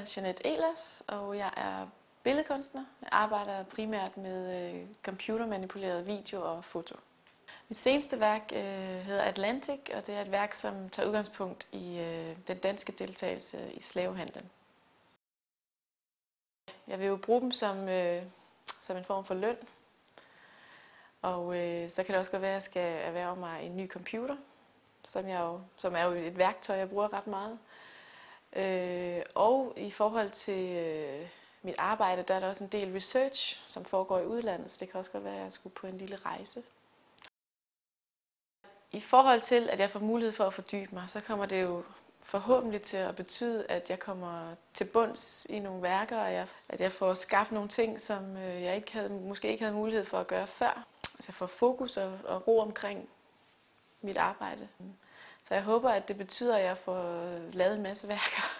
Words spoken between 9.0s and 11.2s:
hedder Atlantic, og det er et værk, som tager